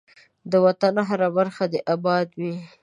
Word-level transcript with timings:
ده 0.49 0.57
وطن 0.65 0.93
هره 1.09 1.29
برخه 1.37 1.63
دی 1.71 1.79
اباده 1.93 2.33
وی. 2.39 2.55